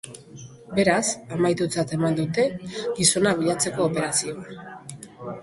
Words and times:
Beraz, 0.77 1.11
amaitutzat 1.35 1.93
eman 1.99 2.17
dute 2.21 2.47
gizona 3.01 3.35
bilatzeko 3.43 3.87
operazioa. 3.91 4.75